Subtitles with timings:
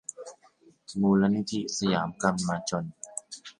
[1.01, 2.83] มูลนิธิสยามกัมมาจล